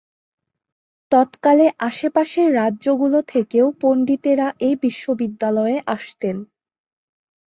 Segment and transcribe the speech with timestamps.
[1.11, 6.37] তৎকালে আশেপাশের রাজ্যগুলো থেকেও পণ্ডিতেরা এই বিশ্ববিদ্যালয়ে আসতেন।